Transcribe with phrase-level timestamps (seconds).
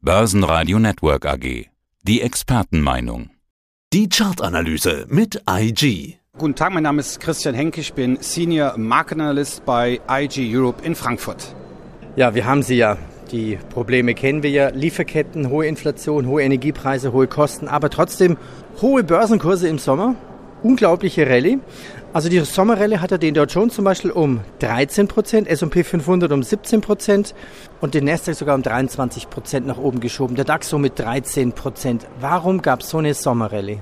[0.00, 1.66] Börsenradio Network AG.
[2.04, 3.30] Die Expertenmeinung.
[3.92, 6.20] Die Chartanalyse mit IG.
[6.38, 10.84] Guten Tag, mein Name ist Christian Henke, ich bin Senior Market Analyst bei IG Europe
[10.84, 11.52] in Frankfurt.
[12.14, 12.96] Ja, wir haben sie ja.
[13.32, 14.68] Die Probleme kennen wir ja.
[14.68, 18.36] Lieferketten, hohe Inflation, hohe Energiepreise, hohe Kosten, aber trotzdem
[18.80, 20.14] hohe Börsenkurse im Sommer.
[20.62, 21.58] Unglaubliche Rallye.
[22.12, 26.32] Also die Sommerrallye hat er den Dow Jones zum Beispiel um 13 Prozent, S&P 500
[26.32, 27.34] um 17 Prozent
[27.80, 30.34] und den Nasdaq sogar um 23 Prozent nach oben geschoben.
[30.34, 32.06] Der DAX so mit 13 Prozent.
[32.20, 33.80] Warum gab es so eine Sommerrallye?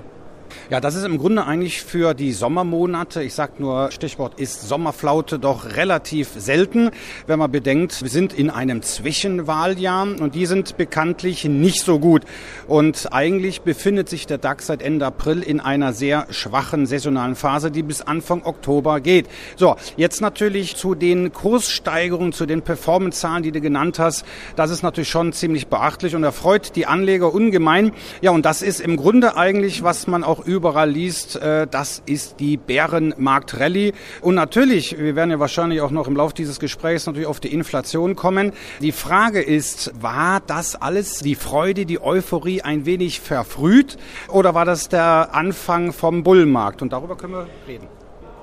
[0.69, 5.39] Ja, das ist im Grunde eigentlich für die Sommermonate, ich sag nur Stichwort ist Sommerflaute
[5.39, 6.91] doch relativ selten,
[7.25, 12.23] wenn man bedenkt, wir sind in einem Zwischenwahljahr und die sind bekanntlich nicht so gut.
[12.67, 17.71] Und eigentlich befindet sich der DAX seit Ende April in einer sehr schwachen saisonalen Phase,
[17.71, 19.27] die bis Anfang Oktober geht.
[19.55, 24.25] So, jetzt natürlich zu den Kurssteigerungen, zu den Performance-Zahlen, die du genannt hast.
[24.55, 27.91] Das ist natürlich schon ziemlich beachtlich und erfreut die Anleger ungemein.
[28.21, 32.39] Ja, und das ist im Grunde eigentlich, was man auch überall liest, äh, das ist
[32.39, 33.93] die Bärenmarkt-Rallye.
[34.21, 37.53] Und natürlich, wir werden ja wahrscheinlich auch noch im Laufe dieses Gesprächs natürlich auf die
[37.53, 38.53] Inflation kommen.
[38.81, 43.97] Die Frage ist, war das alles die Freude, die Euphorie ein wenig verfrüht
[44.29, 46.81] oder war das der Anfang vom Bullenmarkt?
[46.81, 47.87] Und darüber können wir reden.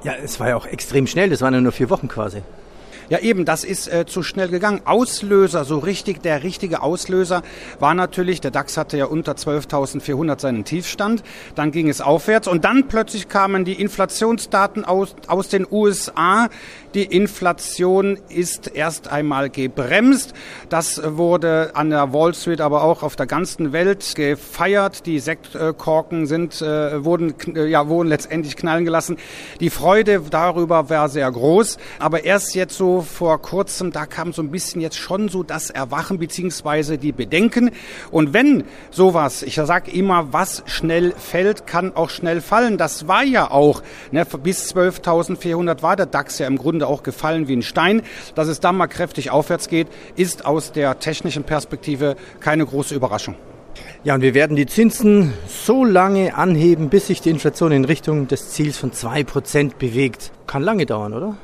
[0.04, 1.30] Ja, es war ja auch extrem schnell.
[1.30, 2.42] Das waren ja nur vier Wochen quasi.
[3.10, 4.80] Ja, eben, das ist äh, zu schnell gegangen.
[4.86, 7.42] Auslöser, so richtig, der richtige Auslöser
[7.78, 11.22] war natürlich, der DAX hatte ja unter 12.400 seinen Tiefstand,
[11.54, 16.48] dann ging es aufwärts und dann plötzlich kamen die Inflationsdaten aus, aus den USA.
[16.94, 20.32] Die Inflation ist erst einmal gebremst.
[20.68, 25.04] Das wurde an der Wall Street, aber auch auf der ganzen Welt gefeiert.
[25.04, 29.16] Die Sektkorken sind, äh, wurden, ja, wurden letztendlich knallen gelassen.
[29.58, 34.42] Die Freude darüber war sehr groß, aber erst jetzt so vor kurzem, da kam so
[34.42, 37.70] ein bisschen jetzt schon so das Erwachen beziehungsweise die Bedenken.
[38.10, 42.78] Und wenn sowas, ich sage immer, was schnell fällt, kann auch schnell fallen.
[42.78, 47.48] Das war ja auch, ne, bis 12.400 war der DAX ja im Grunde auch gefallen
[47.48, 48.02] wie ein Stein.
[48.34, 53.36] Dass es dann mal kräftig aufwärts geht, ist aus der technischen Perspektive keine große Überraschung.
[54.04, 58.28] Ja, und wir werden die Zinsen so lange anheben, bis sich die Inflation in Richtung
[58.28, 60.30] des Ziels von 2% bewegt.
[60.46, 61.36] Kann lange dauern, oder?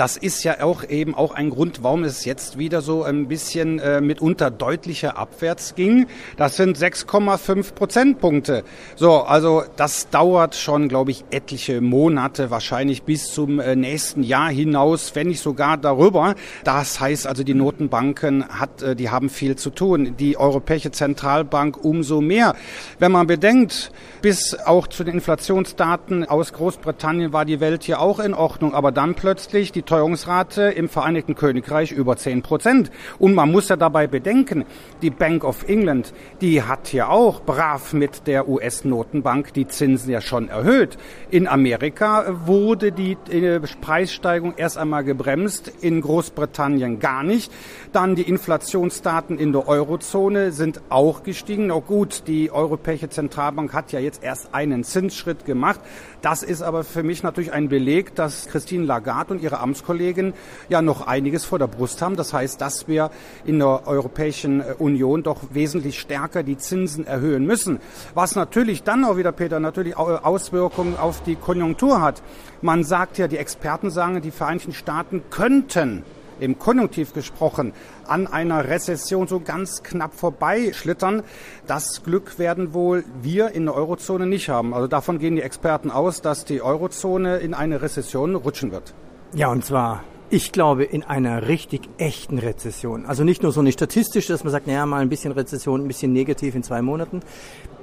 [0.00, 3.78] Das ist ja auch eben auch ein Grund, warum es jetzt wieder so ein bisschen
[3.80, 6.06] äh, mitunter deutlicher abwärts ging.
[6.38, 8.64] Das sind 6,5 Prozentpunkte.
[8.96, 14.48] So, also das dauert schon, glaube ich, etliche Monate, wahrscheinlich bis zum äh, nächsten Jahr
[14.48, 16.34] hinaus, wenn nicht sogar darüber.
[16.64, 20.16] Das heißt also, die Notenbanken hat, äh, die haben viel zu tun.
[20.18, 22.56] Die Europäische Zentralbank umso mehr.
[22.98, 28.18] Wenn man bedenkt, bis auch zu den Inflationsdaten aus Großbritannien war die Welt hier auch
[28.18, 32.92] in Ordnung, aber dann plötzlich die die Teuerungsrate im Vereinigten Königreich über 10 Prozent.
[33.18, 34.64] Und man muss ja dabei bedenken,
[35.02, 40.20] die Bank of England, die hat ja auch brav mit der US-Notenbank die Zinsen ja
[40.20, 40.96] schon erhöht.
[41.30, 47.52] In Amerika wurde die äh, Preissteigerung erst einmal gebremst, in Großbritannien gar nicht.
[47.92, 51.72] Dann die Inflationsdaten in der Eurozone sind auch gestiegen.
[51.72, 55.80] Oh gut, die Europäische Zentralbank hat ja jetzt erst einen Zinsschritt gemacht.
[56.22, 60.34] Das ist aber für mich natürlich ein Beleg, dass Christine Lagarde und ihre Amtskollegin
[60.68, 62.16] ja noch einiges vor der Brust haben.
[62.16, 63.10] Das heißt, dass wir
[63.44, 67.80] in der Europäischen Union doch wesentlich stärker die Zinsen erhöhen müssen.
[68.14, 72.22] Was natürlich dann auch wieder, Peter, natürlich Auswirkungen auf die Konjunktur hat.
[72.60, 76.04] Man sagt ja, die Experten sagen, die Vereinigten Staaten könnten
[76.40, 77.72] im Konjunktiv gesprochen,
[78.06, 81.22] an einer Rezession so ganz knapp vorbeischlittern.
[81.66, 84.74] Das Glück werden wohl wir in der Eurozone nicht haben.
[84.74, 88.94] Also davon gehen die Experten aus, dass die Eurozone in eine Rezession rutschen wird.
[89.34, 90.02] Ja, und zwar
[90.32, 93.04] ich glaube, in einer richtig echten Rezession.
[93.04, 95.88] Also nicht nur so eine statistische, dass man sagt, naja, mal ein bisschen Rezession, ein
[95.88, 97.18] bisschen negativ in zwei Monaten.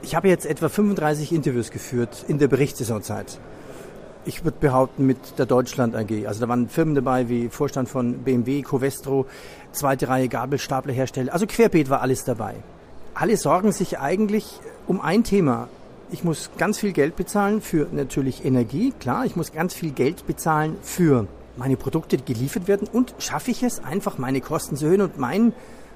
[0.01, 3.37] Ich habe jetzt etwa 35 Interviews geführt in der Berichtssaisonzeit
[4.27, 6.27] ich würde behaupten, mit der Deutschland AG.
[6.27, 9.25] Also da waren Firmen dabei wie Vorstand von BMW, Covestro,
[9.71, 11.31] zweite Reihe Gabelstaplerhersteller.
[11.33, 12.55] Also querbeet war alles dabei.
[13.13, 15.69] Alle sorgen sich eigentlich um ein Thema.
[16.11, 19.25] Ich muss ganz viel Geld bezahlen für natürlich Energie, klar.
[19.25, 22.87] Ich muss ganz viel Geld bezahlen für meine Produkte, die geliefert werden.
[22.91, 25.53] Und schaffe ich es einfach, meine Kosten zu erhöhen und mein,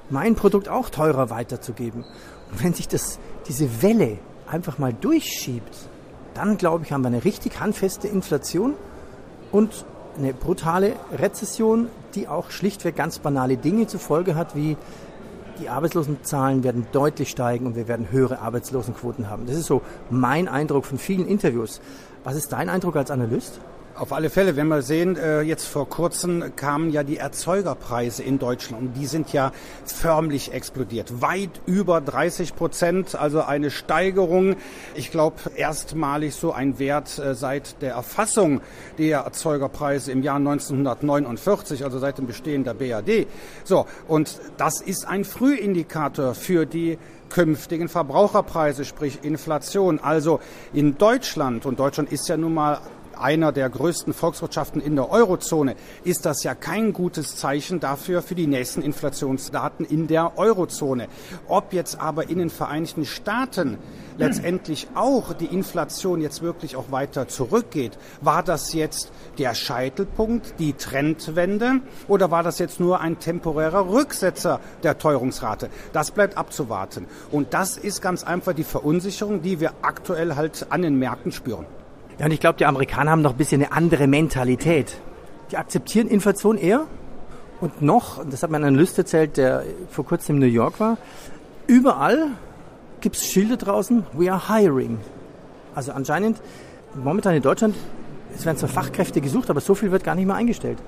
[0.09, 2.03] mein Produkt auch teurer weiterzugeben.
[2.51, 4.17] Und wenn sich das, diese Welle
[4.47, 5.90] einfach mal durchschiebt,
[6.33, 8.73] dann glaube ich, haben wir eine richtig handfeste Inflation
[9.51, 9.85] und
[10.17, 14.77] eine brutale Rezession, die auch schlichtweg ganz banale Dinge zur Folge hat, wie
[15.59, 19.45] die Arbeitslosenzahlen werden deutlich steigen und wir werden höhere Arbeitslosenquoten haben.
[19.45, 21.81] Das ist so mein Eindruck von vielen Interviews.
[22.23, 23.59] Was ist dein Eindruck als Analyst?
[23.95, 28.39] Auf alle Fälle, wenn wir sehen, äh, jetzt vor kurzem kamen ja die Erzeugerpreise in
[28.39, 29.51] Deutschland und die sind ja
[29.85, 31.21] förmlich explodiert.
[31.21, 34.55] Weit über 30 Prozent, also eine Steigerung.
[34.95, 38.61] Ich glaube, erstmalig so ein Wert äh, seit der Erfassung
[38.97, 43.27] der Erzeugerpreise im Jahr 1949, also seit dem Bestehen der BAD.
[43.65, 46.97] So, und das ist ein Frühindikator für die
[47.29, 49.99] künftigen Verbraucherpreise, sprich Inflation.
[49.99, 50.39] Also
[50.73, 52.79] in Deutschland, und Deutschland ist ja nun mal
[53.17, 58.35] einer der größten Volkswirtschaften in der Eurozone, ist das ja kein gutes Zeichen dafür für
[58.35, 61.07] die nächsten Inflationsdaten in der Eurozone.
[61.47, 63.77] Ob jetzt aber in den Vereinigten Staaten
[64.17, 70.73] letztendlich auch die Inflation jetzt wirklich auch weiter zurückgeht, war das jetzt der Scheitelpunkt, die
[70.73, 75.69] Trendwende oder war das jetzt nur ein temporärer Rücksetzer der Teuerungsrate?
[75.93, 77.07] Das bleibt abzuwarten.
[77.31, 81.65] Und das ist ganz einfach die Verunsicherung, die wir aktuell halt an den Märkten spüren.
[82.19, 84.97] Ja, und ich glaube, die Amerikaner haben noch ein bisschen eine andere Mentalität.
[85.51, 86.85] Die akzeptieren Inflation eher.
[87.59, 90.97] Und noch, das hat mir ein Analyst erzählt, der vor kurzem in New York war,
[91.67, 92.29] überall
[93.01, 94.97] gibt es Schilder draußen, we are hiring.
[95.75, 96.41] Also anscheinend,
[96.95, 97.75] momentan in Deutschland,
[98.35, 100.79] es werden zwar Fachkräfte gesucht, aber so viel wird gar nicht mehr eingestellt.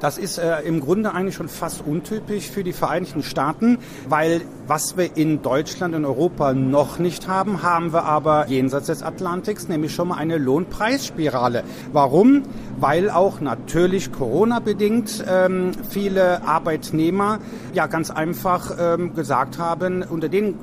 [0.00, 3.78] Das ist äh, im Grunde eigentlich schon fast untypisch für die Vereinigten Staaten,
[4.08, 9.02] weil was wir in Deutschland und Europa noch nicht haben, haben wir aber jenseits des
[9.02, 11.62] Atlantiks, nämlich schon mal eine Lohnpreisspirale.
[11.92, 12.42] Warum?
[12.78, 17.38] Weil auch natürlich Corona-bedingt ähm, viele Arbeitnehmer
[17.72, 20.56] ja ganz einfach ähm, gesagt haben, unter den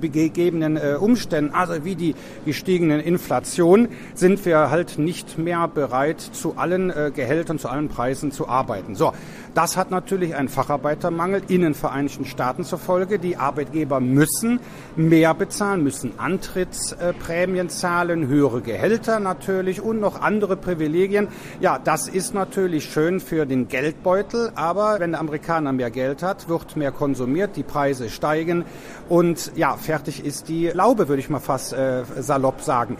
[0.00, 6.56] gegebenen äh, Umständen, also wie die gestiegenen Inflation, sind wir halt nicht mehr bereit, zu
[6.56, 8.96] allen äh, Gehältern, zu allen Preisen zu arbeiten arbeiten.
[8.96, 9.12] So,
[9.54, 13.18] das hat natürlich einen Facharbeitermangel in den Vereinigten Staaten zur Folge.
[13.18, 14.60] Die Arbeitgeber müssen
[14.96, 21.28] mehr bezahlen, müssen Antrittsprämien zahlen, höhere Gehälter natürlich und noch andere Privilegien.
[21.60, 26.48] Ja, das ist natürlich schön für den Geldbeutel, aber wenn der Amerikaner mehr Geld hat,
[26.48, 28.64] wird mehr konsumiert, die Preise steigen
[29.08, 32.96] und ja, fertig ist die Laube, würde ich mal fast äh, salopp sagen.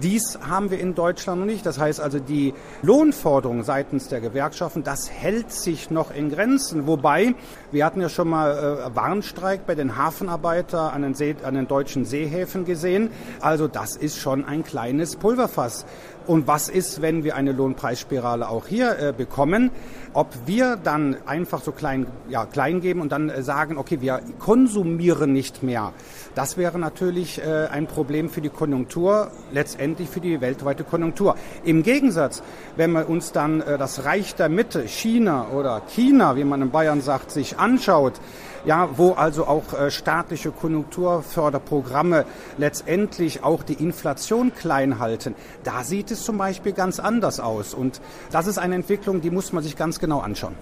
[0.00, 1.66] Dies haben wir in Deutschland noch nicht.
[1.66, 6.86] Das heißt also, die Lohnforderung seitens der Gewerkschaften, das hält sich noch in Grenzen.
[6.86, 7.34] Wobei,
[7.70, 8.50] wir hatten ja schon mal
[8.90, 13.10] äh, Warnstreik bei den Hafenarbeitern an den, See, an den deutschen Seehäfen gesehen.
[13.40, 15.86] Also das ist schon ein kleines Pulverfass.
[16.28, 19.70] Und was ist, wenn wir eine Lohnpreisspirale auch hier äh, bekommen?
[20.12, 24.20] Ob wir dann einfach so klein, ja, klein geben und dann äh, sagen, okay, wir
[24.38, 25.94] konsumieren nicht mehr.
[26.34, 31.34] Das wäre natürlich äh, ein Problem für die Konjunktur, letztendlich für die weltweite Konjunktur.
[31.64, 32.42] Im Gegensatz,
[32.76, 36.70] wenn wir uns dann äh, das Reich der Mitte, China oder China, wie man in
[36.70, 38.20] Bayern sagt, sich anschaut,
[38.64, 42.24] ja, wo also auch äh, staatliche Konjunkturförderprogramme
[42.56, 45.34] letztendlich auch die Inflation klein halten.
[45.64, 47.74] Da sieht es zum Beispiel ganz anders aus.
[47.74, 48.00] Und
[48.30, 50.54] das ist eine Entwicklung, die muss man sich ganz genau anschauen.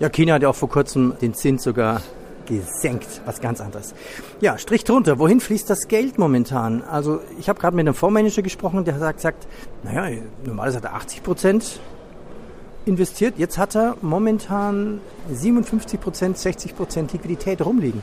[0.00, 2.00] Ja, China hat ja auch vor kurzem den Zins sogar
[2.46, 3.94] gesenkt, was ganz anderes.
[4.40, 6.82] Ja, Strich drunter, wohin fließt das Geld momentan?
[6.82, 9.46] Also ich habe gerade mit einem Fondsmanager gesprochen, der sagt, sagt
[9.82, 11.80] naja, normalerweise hat er 80 Prozent
[12.86, 13.38] investiert.
[13.38, 15.00] Jetzt hat er momentan
[15.32, 18.02] 57 Prozent, 60 Prozent Liquidität rumliegen.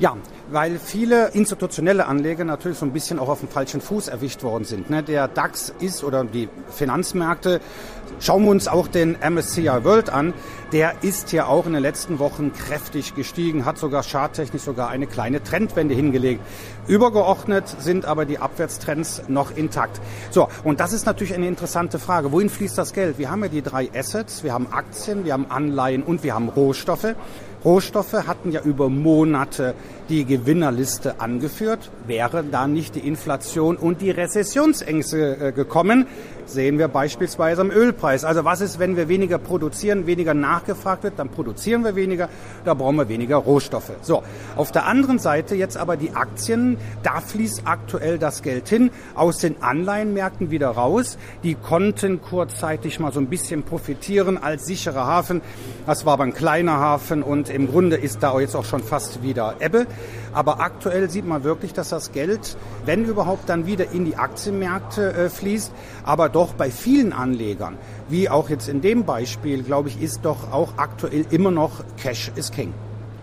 [0.00, 0.16] Ja,
[0.50, 4.64] weil viele institutionelle Anleger natürlich so ein bisschen auch auf dem falschen Fuß erwischt worden
[4.64, 4.90] sind.
[4.90, 5.04] Ne?
[5.04, 7.60] Der DAX ist oder die Finanzmärkte,
[8.18, 10.34] schauen wir uns auch den MSCI World an,
[10.72, 15.06] der ist ja auch in den letzten Wochen kräftig gestiegen, hat sogar charttechnisch sogar eine
[15.06, 16.40] kleine Trendwende hingelegt.
[16.88, 20.00] Übergeordnet sind aber die Abwärtstrends noch intakt.
[20.30, 22.32] So, und das ist natürlich eine interessante Frage.
[22.32, 23.18] Wohin fließt das Geld?
[23.18, 26.48] Wir haben ja die drei Assets, wir haben Aktien, wir haben Anleihen und wir haben
[26.48, 27.14] Rohstoffe.
[27.64, 29.74] Rohstoffe hatten ja über Monate
[30.08, 31.90] die Gewinnerliste angeführt.
[32.06, 36.06] Wäre da nicht die Inflation und die Rezessionsängste äh, gekommen,
[36.46, 38.24] sehen wir beispielsweise am Ölpreis.
[38.24, 42.28] Also was ist, wenn wir weniger produzieren, weniger nachgefragt wird, dann produzieren wir weniger,
[42.66, 43.92] da brauchen wir weniger Rohstoffe.
[44.02, 44.22] So,
[44.56, 49.38] auf der anderen Seite jetzt aber die Aktien, da fließt aktuell das Geld hin, aus
[49.38, 51.16] den Anleihenmärkten wieder raus.
[51.42, 55.40] Die konnten kurzzeitig mal so ein bisschen profitieren als sicherer Hafen.
[55.86, 59.22] Das war aber ein kleiner Hafen und im Grunde ist da jetzt auch schon fast
[59.22, 59.86] wieder Ebbe.
[60.32, 65.12] Aber aktuell sieht man wirklich, dass das Geld, wenn überhaupt, dann wieder in die Aktienmärkte
[65.14, 65.72] äh, fließt.
[66.04, 70.52] Aber doch bei vielen Anlegern, wie auch jetzt in dem Beispiel, glaube ich, ist doch
[70.52, 72.74] auch aktuell immer noch Cash is King.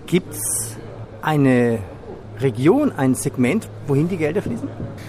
[0.07, 0.77] Gibt es
[1.21, 1.79] eine
[2.41, 4.67] Region, ein Segment, wohin die Gelder fließen?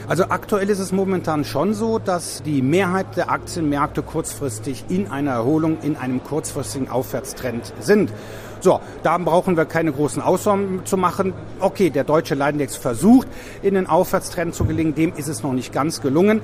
[0.08, 5.32] Also aktuell ist es momentan schon so, dass die Mehrheit der Aktienmärkte kurzfristig in einer
[5.32, 8.12] Erholung, in einem kurzfristigen Aufwärtstrend sind.
[8.62, 11.32] So, da brauchen wir keine großen Ausnahmen zu machen.
[11.58, 13.26] Okay, der deutsche Leitindex versucht,
[13.60, 14.94] in den Aufwärtstrend zu gelingen.
[14.94, 16.40] Dem ist es noch nicht ganz gelungen.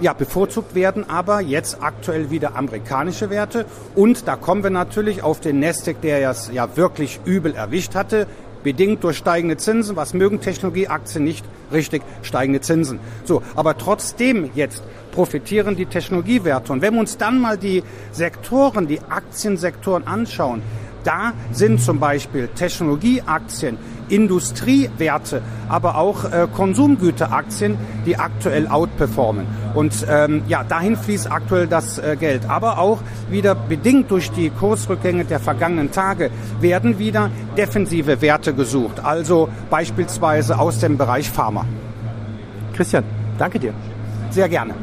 [0.00, 3.64] Ja, bevorzugt werden aber jetzt aktuell wieder amerikanische Werte
[3.94, 8.26] und da kommen wir natürlich auf den Nasdaq, der es ja wirklich übel erwischt hatte,
[8.64, 9.94] bedingt durch steigende Zinsen.
[9.94, 11.44] Was mögen Technologieaktien nicht?
[11.72, 12.98] Richtig, steigende Zinsen.
[13.24, 16.72] So, aber trotzdem jetzt profitieren die Technologiewerte.
[16.72, 20.62] Und wenn wir uns dann mal die Sektoren, die Aktiensektoren anschauen,
[21.04, 23.78] da sind zum Beispiel Technologieaktien,
[24.08, 29.46] Industriewerte, aber auch äh, Konsumgüteraktien, die aktuell outperformen.
[29.74, 32.48] Und ähm, ja, dahin fließt aktuell das äh, Geld.
[32.48, 36.30] Aber auch wieder bedingt durch die Kursrückgänge der vergangenen Tage
[36.60, 39.00] werden wieder defensive Werte gesucht.
[39.00, 41.64] Also beispielsweise aus dem Bereich Pharma.
[42.74, 43.04] Christian,
[43.38, 43.72] danke dir.
[44.30, 44.74] Sehr gerne.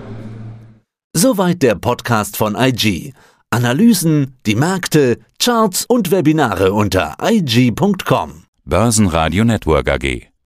[1.14, 3.14] Soweit der Podcast von IG.
[3.52, 8.44] Analysen, die Märkte, Charts und Webinare unter IG.com.
[8.64, 10.30] Börsenradio Network AG.